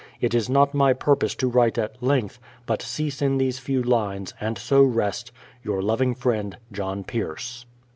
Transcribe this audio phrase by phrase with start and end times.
[0.19, 4.33] It is not my purpose to write at length, but cease in these few lines,
[4.41, 5.31] and so rest,
[5.63, 7.67] Your loving friend, JOHN PIERCE.